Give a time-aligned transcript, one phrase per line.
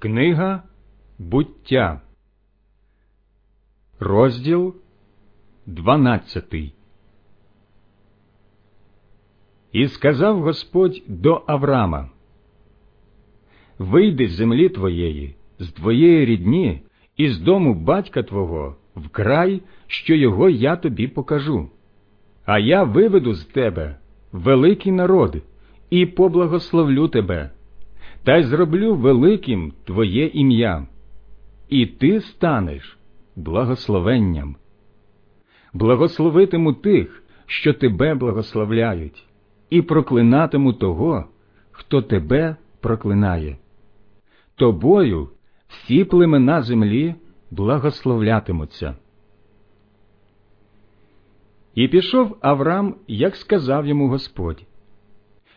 [0.00, 0.62] Книга
[1.18, 2.00] буття,
[4.00, 4.74] розділ
[5.66, 6.74] дванадцятий.
[9.72, 12.10] І сказав Господь до Авраама:
[13.78, 16.82] Вийди з землі твоєї, з твоєї рідні
[17.16, 21.70] і з дому батька твого в край, що його я тобі покажу.
[22.44, 23.98] А я виведу з тебе
[24.32, 25.36] великий народ
[25.90, 27.50] і поблагословлю тебе
[28.24, 30.86] та й зроблю великим Твоє ім'я,
[31.68, 32.98] і ти станеш
[33.36, 34.56] благословенням.
[35.72, 39.24] Благословитиму тих, що тебе благословляють,
[39.70, 41.24] і проклинатиму того,
[41.70, 43.56] хто тебе проклинає.
[44.56, 45.28] Тобою
[45.68, 47.14] всі племена землі
[47.50, 48.96] благословлятимуться.
[51.74, 54.62] І пішов Авраам, як сказав йому Господь.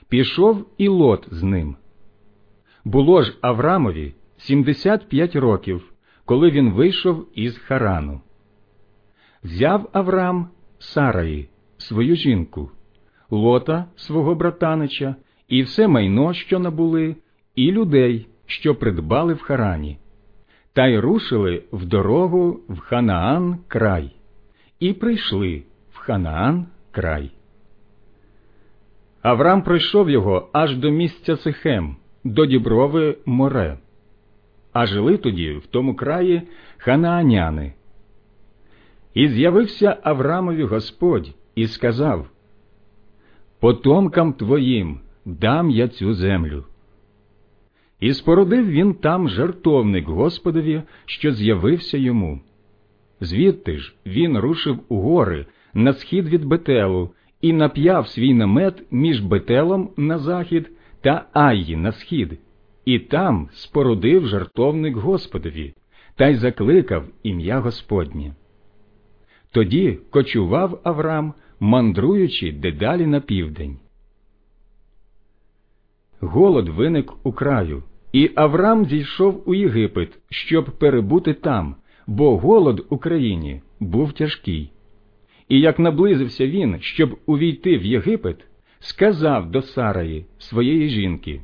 [0.09, 1.75] Пішов і лот з ним.
[2.85, 5.93] Було ж Аврамові 75 років,
[6.25, 8.21] коли він вийшов із Харану.
[9.43, 12.71] Взяв Авраам Сараї, свою жінку,
[13.29, 15.15] лота свого братанича,
[15.47, 17.15] і все майно, що набули,
[17.55, 19.97] і людей, що придбали в Харані,
[20.73, 24.11] та й рушили в дорогу в Ханаан край,
[24.79, 27.31] і прийшли в Ханаан край.
[29.21, 33.77] Авраам пройшов його аж до місця Сихем до діброви море,
[34.73, 36.41] а жили тоді в тому краї
[36.77, 37.73] ханааняни.
[39.13, 42.29] І з'явився Аврамові Господь і сказав
[43.59, 46.65] Потомкам твоїм дам я цю землю.
[47.99, 52.39] І спорудив він там жертовник Господові, що з'явився йому.
[53.21, 57.09] Звідти ж він рушив у гори на схід від Бетелу
[57.41, 62.39] і нап'яв свій намет між Бетелом на захід та Аї на схід,
[62.85, 65.73] і там спорудив жартовник Господові
[66.15, 68.35] та й закликав ім'я Господнє.
[69.51, 73.77] Тоді кочував Авраам, мандруючи дедалі на південь.
[76.19, 77.83] Голод виник у краю,
[78.13, 81.75] і Авраам зійшов у Єгипет, щоб перебути там,
[82.07, 84.71] бо голод у країні був тяжкий.
[85.49, 88.45] І як наблизився він, щоб увійти в Єгипет,
[88.81, 91.41] сказав до Сараї, своєї жінки,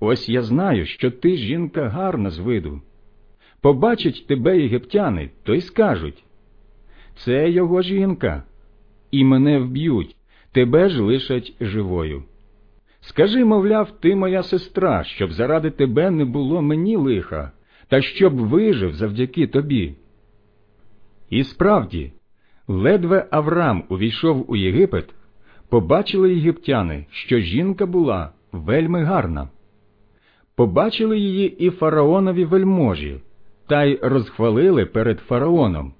[0.00, 2.80] Ось я знаю, що ти жінка гарна з виду.
[3.60, 6.24] Побачать тебе єгиптяни, то й скажуть
[7.16, 8.42] це його жінка,
[9.10, 10.16] і мене вб'ють,
[10.52, 12.24] тебе ж лишать живою.
[13.00, 17.52] Скажи, мовляв, ти моя сестра, щоб заради тебе не було мені лиха,
[17.88, 19.94] та щоб вижив завдяки тобі.
[21.30, 22.12] І справді,
[22.68, 25.14] ледве Авраам увійшов у Єгипет,
[25.68, 29.48] побачили єгиптяни, що жінка була вельми гарна.
[30.56, 33.20] Побачили її і фараонові вельможі,
[33.66, 35.92] та й розхвалили перед фараоном,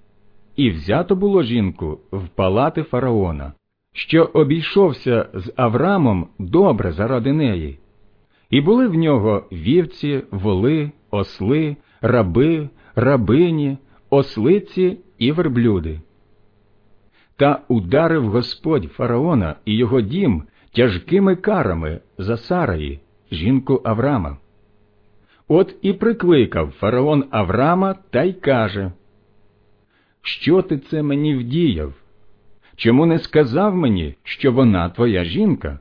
[0.56, 3.52] і взято було жінку в палати фараона,
[3.92, 7.78] що обійшовся з Аврамом добре заради неї,
[8.50, 13.78] і були в нього вівці, воли, осли, раби, рабині,
[14.10, 16.00] ослиці і верблюди.
[17.36, 20.42] Та ударив Господь фараона і його дім
[20.72, 23.00] тяжкими карами за Сараї,
[23.32, 24.38] жінку Аврама.
[25.48, 28.92] От і прикликав фараон Аврама та й каже
[30.22, 31.94] Що ти це мені вдіяв?
[32.76, 35.78] Чому не сказав мені, що вона твоя жінка?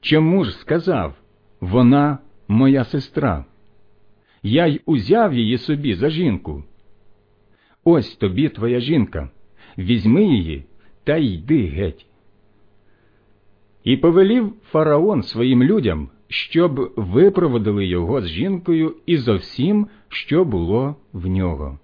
[0.00, 1.14] Чому ж сказав
[1.60, 3.44] вона моя сестра?
[4.42, 6.64] Я й узяв її собі за жінку.
[7.84, 9.30] Ось тобі твоя жінка
[9.78, 10.64] візьми її
[11.04, 12.06] та йди геть.
[13.84, 20.96] І повелів фараон своїм людям, щоб випроводили його з жінкою і зо всім, що було
[21.12, 21.78] в нього.